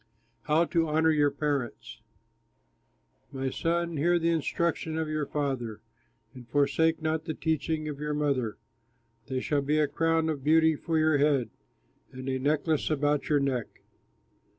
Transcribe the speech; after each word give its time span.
HOW 0.45 0.65
TO 0.65 0.87
HONOR 0.87 1.11
YOUR 1.11 1.29
PARENTS 1.29 1.99
My 3.31 3.51
son, 3.51 3.97
hear 3.97 4.17
the 4.17 4.31
instruction 4.31 4.97
of 4.97 5.07
your 5.07 5.27
father, 5.27 5.79
And 6.33 6.47
forsake 6.49 7.03
not 7.03 7.25
the 7.25 7.35
teaching 7.35 7.87
of 7.87 7.99
your 7.99 8.15
mother; 8.15 8.57
They 9.27 9.41
shall 9.41 9.61
be 9.61 9.77
a 9.77 9.87
crown 9.87 10.27
of 10.27 10.43
beauty 10.43 10.75
for 10.75 10.97
your 10.97 11.19
head, 11.19 11.51
And 12.11 12.27
a 12.29 12.39
necklace 12.39 12.89
about 12.89 13.29
your 13.29 13.39
neck. 13.41 13.67